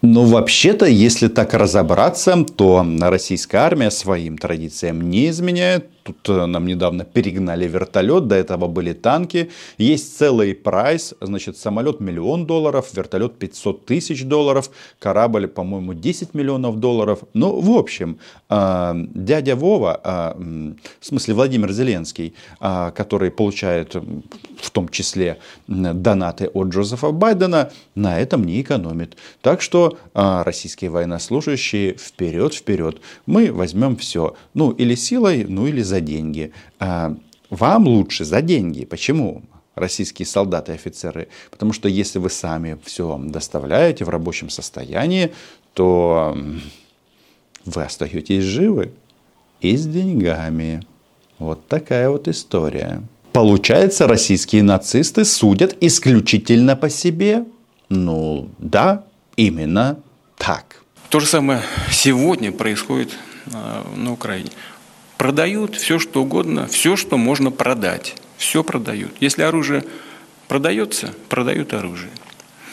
Но 0.01 0.25
вообще-то, 0.25 0.85
если 0.85 1.27
так 1.27 1.53
разобраться, 1.53 2.43
то 2.43 2.85
российская 3.00 3.59
армия 3.59 3.91
своим 3.91 4.38
традициям 4.38 5.09
не 5.09 5.29
изменяет. 5.29 5.90
Тут 6.03 6.29
э, 6.29 6.46
нам 6.46 6.65
недавно 6.65 7.03
перегнали 7.03 7.67
вертолет, 7.67 8.27
до 8.27 8.36
этого 8.36 8.67
были 8.67 8.93
танки. 8.93 9.51
Есть 9.77 10.17
целый 10.17 10.55
прайс, 10.55 11.13
значит, 11.22 11.58
самолет 11.58 12.00
миллион 12.00 12.46
долларов, 12.46 12.89
вертолет 12.93 13.38
500 13.38 13.86
тысяч 13.86 14.25
долларов, 14.25 14.72
корабль, 15.00 15.48
по-моему, 15.48 15.93
10 15.93 16.34
миллионов 16.34 16.79
долларов. 16.79 17.20
Ну, 17.34 17.60
в 17.60 17.77
общем, 17.77 18.17
э, 18.50 18.93
дядя 19.13 19.55
Вова, 19.55 20.01
э, 20.03 20.74
в 21.00 21.05
смысле 21.05 21.34
Владимир 21.36 21.72
Зеленский, 21.72 22.34
который 22.60 23.31
получает 23.31 23.96
в 23.96 24.72
том 24.72 24.89
числе 24.89 25.39
донаты 25.67 26.48
от 26.48 26.67
Джозефа 26.70 27.12
Байдена, 27.12 27.72
на 27.96 28.20
этом 28.20 28.43
не 28.43 28.62
экономит. 28.62 29.17
Так 29.41 29.62
что 29.62 29.98
российские 30.13 30.89
военнослужащие 30.91 31.96
вперед, 31.96 32.53
вперед. 32.53 33.01
Мы 33.25 33.51
возьмем 33.51 33.96
все. 33.96 34.36
Ну, 34.53 34.72
или 34.72 34.96
силой, 34.96 35.46
ну, 35.46 35.67
или 35.67 35.81
за 35.81 36.00
деньги. 36.01 36.51
А, 36.79 37.15
вам 37.50 37.88
лучше 37.88 38.25
за 38.25 38.41
деньги. 38.41 38.86
Почему? 38.86 39.43
российские 39.75 40.25
солдаты 40.25 40.74
и 40.74 40.75
офицеры. 40.75 41.27
Потому 41.50 41.74
что 41.74 41.88
если 41.88 42.20
вы 42.20 42.29
сами 42.29 42.77
все 42.84 43.20
доставляете 43.24 44.05
в 44.05 44.10
рабочем 44.10 44.50
состоянии, 44.50 45.34
то 45.74 46.38
вы 47.65 47.84
остаетесь 47.84 48.43
живы 48.43 48.91
и 49.62 49.77
с 49.77 49.86
деньгами. 49.86 50.81
Вот 51.39 51.67
такая 51.67 52.10
вот 52.10 52.27
история. 52.27 53.01
Получается, 53.34 54.08
российские 54.08 54.62
нацисты 54.63 55.24
судят 55.25 55.75
исключительно 55.81 56.75
по 56.75 56.89
себе? 56.89 57.46
Ну, 57.89 58.50
да, 58.60 59.05
именно 59.38 60.00
так. 60.38 60.84
То 61.10 61.20
же 61.20 61.25
самое 61.25 61.62
сегодня 61.89 62.51
происходит 62.51 63.12
а, 63.53 63.86
на 63.96 64.12
Украине 64.12 64.50
продают 65.21 65.75
все, 65.75 65.99
что 65.99 66.23
угодно, 66.23 66.65
все, 66.65 66.95
что 66.95 67.15
можно 67.15 67.51
продать. 67.51 68.15
Все 68.37 68.63
продают. 68.63 69.11
Если 69.19 69.43
оружие 69.43 69.83
продается, 70.47 71.13
продают 71.29 71.75
оружие. 71.75 72.09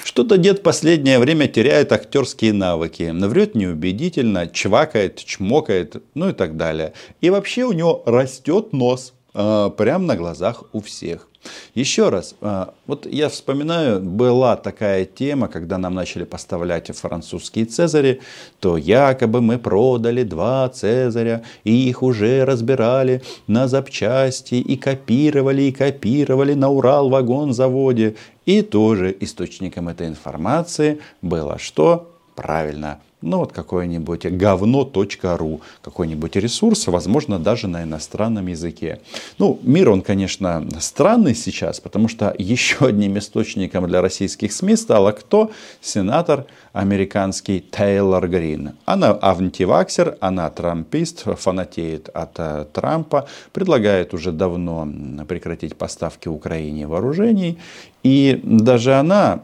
Что-то 0.02 0.38
дед 0.38 0.62
последнее 0.62 1.18
время 1.18 1.46
теряет 1.46 1.92
актерские 1.92 2.54
навыки. 2.54 3.12
Врет 3.12 3.54
неубедительно, 3.54 4.46
чвакает, 4.46 5.22
чмокает, 5.22 6.02
ну 6.14 6.30
и 6.30 6.32
так 6.32 6.56
далее. 6.56 6.94
И 7.20 7.28
вообще 7.28 7.64
у 7.64 7.72
него 7.72 8.02
растет 8.06 8.72
нос. 8.72 9.12
Э, 9.35 9.70
прямо 9.76 10.04
на 10.04 10.16
глазах 10.16 10.64
у 10.73 10.80
всех. 10.80 11.28
Еще 11.75 12.08
раз, 12.08 12.35
а, 12.40 12.75
вот 12.87 13.06
я 13.06 13.28
вспоминаю, 13.28 14.00
была 14.00 14.56
такая 14.56 15.04
тема, 15.04 15.49
когда 15.49 15.78
нам 15.78 15.94
начали 15.94 16.25
поставлять 16.25 16.94
французские 16.97 17.64
цезари, 17.64 18.20
то 18.61 18.76
якобы 18.76 19.40
мы 19.40 19.58
продали 19.58 20.25
два 20.25 20.68
цезаря, 20.68 21.42
и 21.64 21.88
их 21.88 22.02
уже 22.02 22.44
разбирали 22.44 23.23
на 23.47 23.68
запчасти, 23.68 24.56
и 24.56 24.76
копировали, 24.76 25.62
и 25.62 25.73
копировали 25.73 26.54
на 26.54 26.70
Урал-вагон-заводе. 26.70 28.16
И 28.47 28.62
тоже 28.62 29.16
источником 29.20 29.88
этой 29.88 30.08
информации 30.08 31.00
было 31.23 31.58
что? 31.58 32.11
Правильно, 32.35 32.99
ну 33.20 33.38
вот 33.38 33.52
какое-нибудь 33.52 34.26
говно.ру, 34.26 35.60
какой-нибудь 35.82 36.37
ресурс, 36.37 36.87
возможно, 36.87 37.38
даже 37.38 37.66
на 37.66 37.82
иностранном 37.82 38.46
языке. 38.46 39.00
Ну, 39.38 39.58
мир, 39.62 39.90
он, 39.90 40.02
конечно, 40.02 40.66
странный 40.80 41.34
сейчас, 41.34 41.80
потому 41.80 42.08
что 42.08 42.34
еще 42.38 42.87
одним 42.87 43.18
источником 43.18 43.87
для 43.88 44.02
российских 44.02 44.52
СМИ 44.52 44.76
стала 44.76 45.12
кто? 45.12 45.50
Сенатор 45.80 46.46
американский 46.72 47.60
Тейлор 47.60 48.28
Грин. 48.28 48.75
Она 48.84 49.18
антиваксер, 49.20 50.16
она 50.20 50.48
трампист, 50.50 51.25
фанатеет 51.25 52.08
от 52.10 52.38
э, 52.38 52.66
Трампа, 52.72 53.26
предлагает 53.52 54.14
уже 54.14 54.30
давно 54.30 54.88
прекратить 55.26 55.76
поставки 55.76 56.28
Украине 56.28 56.87
вооружений. 56.87 57.58
И 58.04 58.40
даже 58.44 58.94
она, 58.94 59.42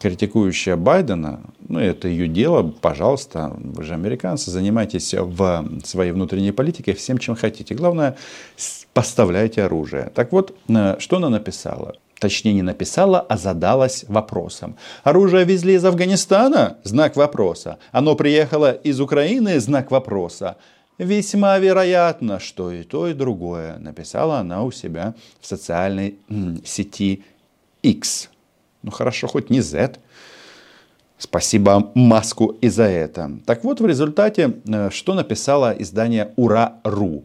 критикующая 0.00 0.76
Байдена, 0.76 1.40
ну, 1.68 1.80
это 1.80 2.08
ее 2.08 2.28
дело, 2.28 2.62
пожалуйста, 2.62 3.54
вы 3.58 3.82
же 3.82 3.94
американцы, 3.94 4.50
занимайтесь 4.50 5.14
в 5.14 5.68
своей 5.84 6.12
внутренней 6.12 6.52
политикой 6.52 6.94
всем, 6.94 7.18
чем 7.18 7.34
хотите. 7.34 7.74
Главное, 7.74 8.16
поставляйте 8.92 9.62
оружие. 9.62 10.10
Так 10.14 10.32
вот, 10.32 10.56
э, 10.68 10.96
что 10.98 11.16
она 11.16 11.28
написала? 11.28 11.96
Точнее, 12.18 12.54
не 12.54 12.62
написала, 12.62 13.20
а 13.20 13.36
задалась 13.36 14.04
вопросом. 14.08 14.76
Оружие 15.04 15.44
везли 15.44 15.74
из 15.74 15.84
Афганистана? 15.84 16.78
Знак 16.82 17.16
вопроса. 17.16 17.78
Оно 17.92 18.14
приехало 18.14 18.72
из 18.72 19.00
Украины? 19.00 19.60
Знак 19.60 19.90
вопроса. 19.90 20.56
Весьма 20.98 21.58
вероятно, 21.58 22.40
что 22.40 22.72
и 22.72 22.84
то, 22.84 23.06
и 23.06 23.12
другое. 23.12 23.76
Написала 23.78 24.38
она 24.38 24.62
у 24.62 24.70
себя 24.70 25.14
в 25.40 25.46
социальной 25.46 26.18
сети 26.64 27.22
X. 27.82 28.30
Ну 28.82 28.90
хорошо, 28.90 29.26
хоть 29.26 29.50
не 29.50 29.60
Z. 29.60 29.98
Спасибо 31.18 31.90
Маску 31.94 32.56
и 32.60 32.68
за 32.68 32.84
это. 32.84 33.30
Так 33.46 33.64
вот, 33.64 33.80
в 33.80 33.86
результате, 33.86 34.56
э, 34.66 34.90
что 34.90 35.14
написало 35.14 35.74
издание 35.78 36.32
Ура.ру? 36.36 37.24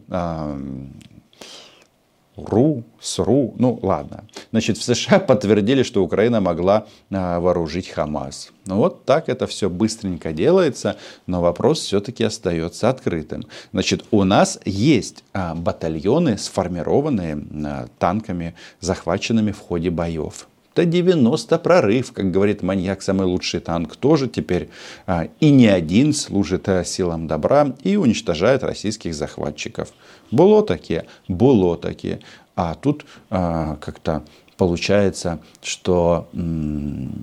РУ, 2.36 2.84
СРУ, 3.00 3.54
ну 3.58 3.78
ладно. 3.82 4.24
Значит, 4.50 4.78
в 4.78 4.82
США 4.82 5.18
подтвердили, 5.28 5.82
что 5.82 6.02
Украина 6.02 6.40
могла 6.40 6.86
а, 7.10 7.40
вооружить 7.40 7.88
Хамас. 7.88 8.50
Ну 8.66 8.76
вот 8.76 9.04
так 9.04 9.28
это 9.28 9.46
все 9.46 9.68
быстренько 9.68 10.32
делается, 10.32 10.96
но 11.26 11.42
вопрос 11.42 11.80
все-таки 11.80 12.24
остается 12.24 12.88
открытым. 12.88 13.44
Значит, 13.72 14.04
у 14.10 14.24
нас 14.24 14.58
есть 14.64 15.24
а, 15.34 15.54
батальоны, 15.54 16.38
сформированные 16.38 17.38
а, 17.64 17.86
танками, 17.98 18.54
захваченными 18.80 19.52
в 19.52 19.58
ходе 19.58 19.90
боев. 19.90 20.48
Это 20.74 20.86
90 20.86 21.58
прорыв, 21.58 22.12
как 22.12 22.30
говорит 22.30 22.62
маньяк, 22.62 23.02
самый 23.02 23.26
лучший 23.26 23.60
танк 23.60 23.96
тоже 23.96 24.26
теперь 24.26 24.70
а, 25.06 25.28
и 25.38 25.50
не 25.50 25.66
один 25.66 26.14
служит 26.14 26.68
а, 26.68 26.82
силам 26.82 27.26
добра 27.26 27.74
и 27.82 27.96
уничтожает 27.96 28.62
российских 28.62 29.14
захватчиков. 29.14 29.92
Было 30.30 30.64
такие, 30.64 31.04
было 31.28 31.76
такие. 31.76 32.20
А 32.56 32.74
тут 32.74 33.04
а, 33.28 33.76
как-то 33.76 34.22
получается, 34.56 35.40
что 35.60 36.28
м- 36.32 37.22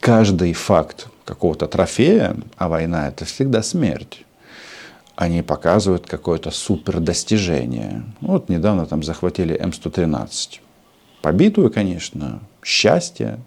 каждый 0.00 0.54
факт 0.54 1.06
какого-то 1.24 1.68
трофея, 1.68 2.36
а 2.56 2.68
война 2.68 3.08
это 3.08 3.24
всегда 3.24 3.62
смерть, 3.62 4.24
они 5.14 5.42
показывают 5.42 6.06
какое-то 6.06 6.50
супер 6.50 6.98
достижение. 6.98 8.02
Вот 8.20 8.48
недавно 8.48 8.86
там 8.86 9.04
захватили 9.04 9.56
М113 9.56 10.60
побитую, 11.24 11.70
конечно, 11.70 12.40
счастье. 12.62 13.38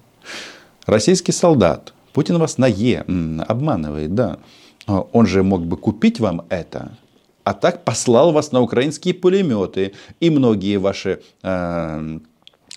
Российский 0.88 1.32
солдат, 1.32 1.94
Путин 2.12 2.40
вас 2.40 2.58
на 2.58 2.66
Е 2.66 3.06
обманывает, 3.48 4.16
да. 4.16 4.40
А 4.88 5.02
он 5.12 5.28
же 5.28 5.44
мог 5.44 5.64
бы 5.64 5.78
купить 5.78 6.20
вам 6.20 6.42
это, 6.50 6.98
а 7.44 7.54
так 7.54 7.86
послал 7.86 8.32
вас 8.32 8.52
на 8.52 8.62
украинские 8.62 9.14
пулеметы. 9.14 9.94
И 10.20 10.32
многие 10.32 10.78
ваши 10.78 11.22
э, 11.44 12.20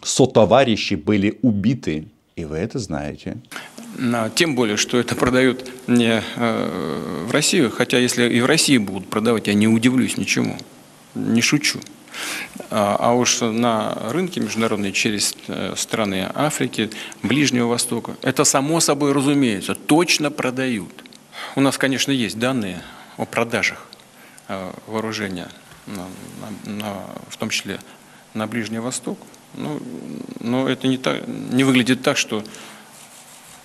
сотоварищи 0.03 0.95
были 0.97 1.39
убиты. 1.41 2.09
И 2.37 2.45
вы 2.45 2.59
это 2.59 2.79
знаете. 2.79 3.39
Тем 4.35 4.55
более, 4.55 4.77
что 4.77 4.99
это 4.99 5.15
продают 5.15 5.65
не 5.87 6.23
э, 6.37 7.25
в 7.27 7.33
Россию, 7.33 7.71
хотя 7.71 7.97
если 7.97 8.29
и 8.29 8.41
в 8.43 8.47
России 8.47 8.77
будут 8.77 9.09
продавать, 9.09 9.47
я 9.47 9.55
не 9.55 9.67
удивлюсь 9.67 10.19
ничему. 10.19 10.59
Не 11.15 11.41
шучу. 11.41 11.81
А, 12.71 12.97
а 12.99 13.13
уж 13.13 13.41
на 13.41 13.95
рынке 14.11 14.41
международные 14.41 14.93
через 14.93 15.35
э, 15.49 15.75
страны 15.77 16.31
Африки, 16.35 16.91
Ближнего 17.23 17.69
Востока, 17.69 18.17
это 18.23 18.45
само 18.45 18.81
собой 18.81 19.13
разумеется, 19.13 19.75
точно 19.75 20.31
продают. 20.31 21.05
У 21.57 21.61
нас, 21.61 21.79
конечно, 21.79 22.13
есть 22.13 22.39
данные 22.39 22.83
о 23.17 23.25
продажах 23.25 23.87
э, 24.49 24.73
вооружения, 24.87 25.49
в 27.29 27.37
том 27.37 27.51
числе 27.51 27.81
на 28.35 28.47
Ближний 28.47 28.79
Восток. 28.79 29.19
Ну, 29.55 29.81
но 30.39 30.69
это 30.69 30.87
не, 30.87 30.99
так, 30.99 31.27
не 31.27 31.65
выглядит 31.65 32.03
так, 32.03 32.17
что 32.17 32.45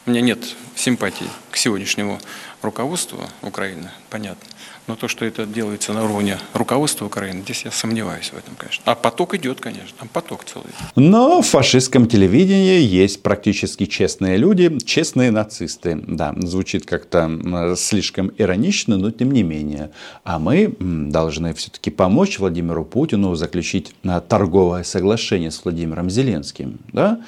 у 0.06 0.10
меня 0.10 0.22
нет 0.22 0.40
симпатии 0.76 1.28
к 1.52 1.58
сегодняшнему 1.58 2.20
руководству 2.62 3.28
Украины, 3.42 3.92
понятно. 4.10 4.48
Но 4.88 4.96
то, 4.96 5.08
что 5.08 5.26
это 5.26 5.46
делается 5.46 5.94
на 5.94 6.04
уровне 6.04 6.38
руководства 6.54 7.06
Украины, 7.06 7.42
здесь 7.42 7.66
я 7.66 7.72
сомневаюсь 7.72 8.30
в 8.30 8.38
этом, 8.38 8.56
конечно. 8.56 8.84
А 8.86 8.94
поток 8.94 9.34
идет, 9.34 9.60
конечно, 9.60 9.96
там 9.98 10.08
поток 10.08 10.44
целый. 10.44 10.68
Но 10.96 11.42
в 11.42 11.48
фашистском 11.48 12.08
телевидении 12.08 12.82
есть 12.82 13.24
практически 13.24 13.86
честные 13.86 14.38
люди, 14.38 14.78
честные 14.86 15.32
нацисты. 15.32 15.96
Да, 16.08 16.36
звучит 16.38 16.86
как-то 16.86 17.76
слишком 17.76 18.32
иронично, 18.38 18.98
но 18.98 19.10
тем 19.10 19.32
не 19.32 19.42
менее. 19.42 19.92
А 20.24 20.38
мы 20.38 20.76
должны 20.80 21.54
все-таки 21.56 21.90
помочь 21.90 22.38
Владимиру 22.38 22.86
Путину 22.86 23.34
заключить 23.36 23.96
а, 24.04 24.22
торговое 24.22 24.84
соглашение 24.84 25.50
с 25.50 25.64
Владимиром 25.64 26.10
Зеленским. 26.10 26.78
Да? 26.94 27.22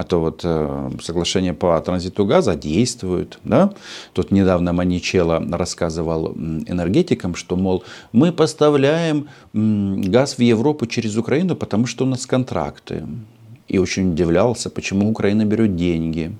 А 0.00 0.04
то 0.04 0.18
вот 0.18 0.40
э, 0.44 0.90
соглашение 1.02 1.52
по 1.52 1.78
транзиту 1.78 2.24
газа 2.24 2.54
действует. 2.54 3.38
Да? 3.44 3.74
Тут 4.14 4.30
недавно 4.30 4.72
Маничело 4.72 5.44
рассказывал 5.52 6.32
энергетикам, 6.66 7.34
что, 7.34 7.56
мол, 7.56 7.84
мы 8.12 8.32
поставляем 8.32 9.28
газ 9.52 10.38
в 10.38 10.40
Европу 10.40 10.86
через 10.86 11.16
Украину, 11.18 11.54
потому 11.54 11.86
что 11.86 12.04
у 12.04 12.08
нас 12.08 12.24
контракты. 12.24 13.04
И 13.68 13.76
очень 13.76 14.12
удивлялся, 14.12 14.70
почему 14.70 15.10
Украина 15.10 15.44
берет 15.44 15.76
деньги 15.76 16.32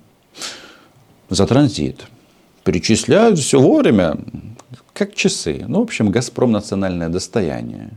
за 1.29 1.45
транзит. 1.45 2.07
Перечисляют 2.63 3.37
все 3.37 3.59
вовремя, 3.59 4.17
как 4.93 5.13
часы. 5.13 5.65
Ну, 5.67 5.81
в 5.81 5.83
общем, 5.83 6.09
«Газпром» 6.09 6.51
национальное 6.51 7.09
достояние. 7.09 7.91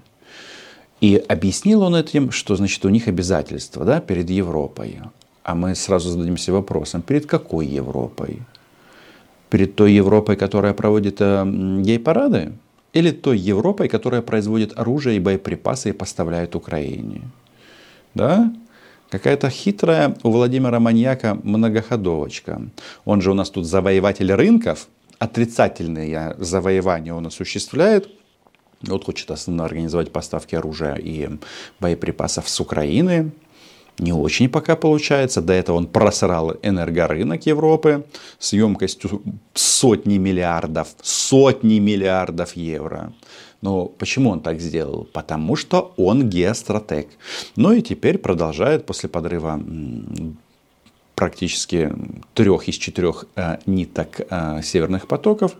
И 1.00 1.16
объяснил 1.16 1.80
он 1.80 1.96
этим, 1.96 2.32
что 2.32 2.54
значит 2.54 2.84
у 2.84 2.90
них 2.90 3.08
обязательства 3.08 3.86
да, 3.86 4.00
перед 4.00 4.28
Европой. 4.28 5.00
А 5.44 5.54
мы 5.54 5.74
сразу 5.74 6.08
зададимся 6.08 6.52
вопросом, 6.52 7.02
перед 7.02 7.26
какой 7.26 7.66
Европой? 7.66 8.42
Перед 9.50 9.76
той 9.76 9.92
Европой, 9.92 10.36
которая 10.36 10.72
проводит 10.72 11.20
э, 11.20 11.44
гей-парады? 11.82 12.52
Или 12.94 13.10
той 13.10 13.38
Европой, 13.38 13.88
которая 13.88 14.22
производит 14.22 14.78
оружие 14.78 15.16
и 15.16 15.20
боеприпасы 15.20 15.90
и 15.90 15.92
поставляет 15.92 16.56
Украине? 16.56 17.20
Да? 18.14 18.52
Какая-то 19.10 19.50
хитрая 19.50 20.16
у 20.22 20.30
Владимира 20.30 20.80
Маньяка 20.80 21.38
многоходовочка. 21.42 22.62
Он 23.04 23.20
же 23.20 23.30
у 23.30 23.34
нас 23.34 23.50
тут 23.50 23.66
завоеватель 23.66 24.32
рынков, 24.32 24.88
отрицательные 25.18 26.36
завоевания 26.38 27.12
он 27.12 27.26
осуществляет. 27.26 28.08
Вот 28.80 29.04
хочет 29.04 29.30
основно 29.30 29.66
организовать 29.66 30.10
поставки 30.10 30.54
оружия 30.54 30.94
и 30.94 31.28
боеприпасов 31.80 32.48
с 32.48 32.60
Украины 32.60 33.32
не 33.98 34.12
очень 34.12 34.48
пока 34.48 34.76
получается. 34.76 35.40
До 35.40 35.52
этого 35.52 35.76
он 35.76 35.86
просрал 35.86 36.56
энергорынок 36.62 37.46
Европы 37.46 38.04
с 38.38 38.52
емкостью 38.52 39.22
сотни 39.54 40.18
миллиардов, 40.18 40.88
сотни 41.02 41.78
миллиардов 41.78 42.56
евро. 42.56 43.12
Но 43.60 43.86
почему 43.86 44.30
он 44.30 44.40
так 44.40 44.60
сделал? 44.60 45.08
Потому 45.12 45.56
что 45.56 45.94
он 45.96 46.28
геостратег. 46.28 47.08
Ну 47.56 47.72
и 47.72 47.82
теперь 47.82 48.18
продолжает 48.18 48.84
после 48.84 49.08
подрыва 49.08 49.60
практически 51.14 51.92
трех 52.34 52.68
из 52.68 52.74
четырех 52.74 53.24
э, 53.36 53.58
ниток 53.66 54.20
э, 54.28 54.60
северных 54.62 55.06
потоков 55.06 55.54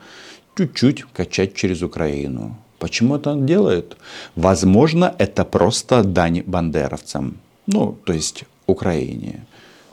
чуть-чуть 0.57 1.05
качать 1.12 1.55
через 1.55 1.83
Украину. 1.83 2.57
Почему 2.81 3.16
это 3.16 3.31
он 3.31 3.47
делает? 3.47 3.97
Возможно, 4.35 5.14
это 5.18 5.44
просто 5.44 6.03
дань 6.03 6.42
бандеровцам 6.44 7.38
ну, 7.66 7.96
то 8.05 8.12
есть 8.12 8.44
Украине. 8.66 9.44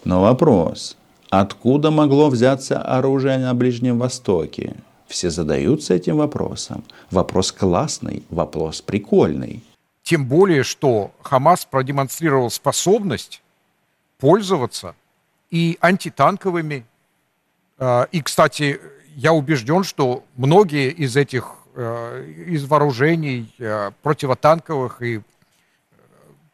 Но 0.04 0.22
вопрос, 0.22 0.98
откуда 1.30 1.92
могло 1.92 2.30
взяться 2.30 2.82
оружие 2.82 3.38
на 3.38 3.54
Ближнем 3.54 4.00
Востоке? 4.00 4.76
Все 5.08 5.30
задаются 5.30 5.94
этим 5.94 6.18
вопросом. 6.18 6.84
Вопрос 7.12 7.52
классный, 7.52 8.24
вопрос 8.30 8.82
прикольный. 8.82 9.62
Тем 10.04 10.26
более, 10.26 10.64
что 10.64 11.12
Хамас 11.22 11.66
продемонстрировал 11.66 12.50
способность 12.50 13.42
пользоваться 14.20 14.96
и 15.50 15.78
антитанковыми. 15.82 16.86
Э, 17.78 18.06
и, 18.12 18.22
кстати, 18.22 18.80
я 19.16 19.34
убежден, 19.34 19.84
что 19.84 20.24
многие 20.38 20.90
из 20.92 21.18
этих 21.18 21.56
э, 21.76 22.26
из 22.48 22.66
вооружений 22.66 23.54
э, 23.60 23.92
противотанковых 24.02 25.02
и 25.02 25.22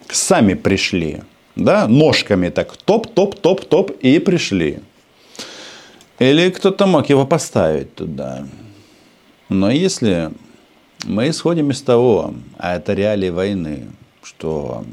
Сами 0.08 0.54
пришли, 0.54 1.22
да, 1.56 1.88
ножками 1.88 2.48
так 2.48 2.76
топ-топ-топ-топ 2.76 3.90
и 4.02 4.18
пришли. 4.18 4.80
Или 6.18 6.50
кто-то 6.50 6.86
мог 6.86 7.08
его 7.08 7.26
поставить 7.26 7.94
туда. 7.94 8.46
Но 9.48 9.70
если 9.70 10.30
мы 11.04 11.30
исходим 11.30 11.70
из 11.70 11.82
того, 11.82 12.34
а 12.58 12.76
это 12.76 12.94
реалии 12.94 13.30
войны, 13.30 13.86
что 14.22 14.84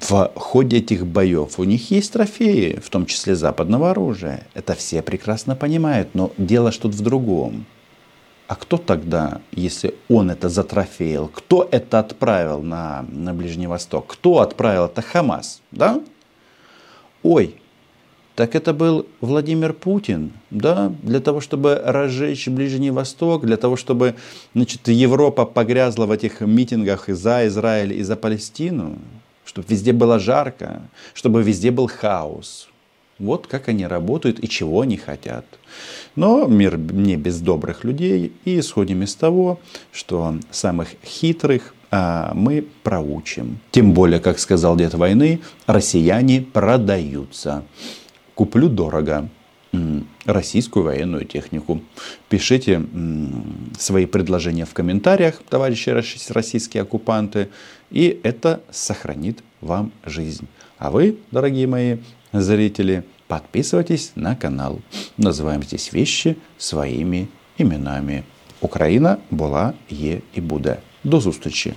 в 0.00 0.32
ходе 0.36 0.78
этих 0.78 1.06
боев 1.06 1.58
у 1.58 1.64
них 1.64 1.90
есть 1.90 2.12
трофеи, 2.12 2.78
в 2.82 2.88
том 2.90 3.06
числе 3.06 3.34
западного 3.34 3.90
оружия. 3.90 4.46
Это 4.54 4.74
все 4.74 5.02
прекрасно 5.02 5.56
понимают, 5.56 6.14
но 6.14 6.32
дело 6.36 6.72
что-то 6.72 6.96
в 6.96 7.00
другом. 7.00 7.66
А 8.48 8.56
кто 8.56 8.78
тогда, 8.78 9.40
если 9.52 9.94
он 10.08 10.30
это 10.30 10.48
затрофеил, 10.48 11.28
кто 11.28 11.68
это 11.70 12.00
отправил 12.00 12.62
на, 12.62 13.04
на 13.08 13.32
Ближний 13.32 13.68
Восток? 13.68 14.08
Кто 14.08 14.40
отправил 14.40 14.86
это 14.86 15.02
Хамас, 15.02 15.62
да? 15.70 16.00
Ой, 17.22 17.60
так 18.34 18.54
это 18.54 18.72
был 18.72 19.06
Владимир 19.20 19.72
Путин, 19.72 20.32
да, 20.50 20.92
для 21.02 21.20
того, 21.20 21.40
чтобы 21.40 21.80
разжечь 21.84 22.48
Ближний 22.48 22.90
Восток, 22.90 23.44
для 23.44 23.56
того, 23.56 23.76
чтобы 23.76 24.16
значит, 24.54 24.88
Европа 24.88 25.44
погрязла 25.44 26.06
в 26.06 26.10
этих 26.10 26.40
митингах 26.40 27.08
и 27.08 27.12
за 27.12 27.46
Израиль, 27.46 27.92
и 27.92 28.02
за 28.02 28.16
Палестину 28.16 28.98
чтобы 29.44 29.66
везде 29.68 29.92
было 29.92 30.18
жарко, 30.18 30.82
чтобы 31.14 31.42
везде 31.42 31.70
был 31.70 31.88
хаос. 31.88 32.68
Вот 33.18 33.46
как 33.46 33.68
они 33.68 33.86
работают 33.86 34.42
и 34.42 34.48
чего 34.48 34.80
они 34.80 34.96
хотят. 34.96 35.44
Но 36.16 36.46
мир 36.46 36.78
не 36.78 37.16
без 37.16 37.40
добрых 37.40 37.84
людей. 37.84 38.32
И 38.46 38.58
исходим 38.58 39.02
из 39.02 39.14
того, 39.14 39.60
что 39.92 40.36
самых 40.50 40.88
хитрых 41.04 41.74
а, 41.90 42.32
мы 42.34 42.64
проучим. 42.82 43.58
Тем 43.72 43.92
более, 43.92 44.20
как 44.20 44.38
сказал 44.38 44.74
дед 44.76 44.94
войны, 44.94 45.40
россияне 45.66 46.40
продаются. 46.40 47.64
Куплю 48.34 48.68
дорого 48.68 49.28
российскую 50.24 50.84
военную 50.84 51.24
технику. 51.24 51.80
Пишите 52.28 52.82
свои 53.78 54.06
предложения 54.06 54.64
в 54.64 54.74
комментариях, 54.74 55.40
товарищи 55.48 55.90
российские 55.90 56.82
оккупанты, 56.82 57.50
и 57.91 58.19
это 58.23 58.61
сохранит 58.71 59.43
вам 59.61 59.91
жизнь. 60.05 60.47
А 60.77 60.91
вы, 60.91 61.17
дорогие 61.31 61.67
мои 61.67 61.97
зрители, 62.33 63.03
подписывайтесь 63.27 64.11
на 64.15 64.35
канал. 64.35 64.81
Называем 65.17 65.63
здесь 65.63 65.93
вещи 65.93 66.37
своими 66.57 67.27
именами. 67.57 68.23
Україна 68.61 69.17
була, 69.31 69.73
є 69.89 70.21
і 70.35 70.41
буде. 70.41 70.77
До 71.03 71.19
зустрічі! 71.19 71.73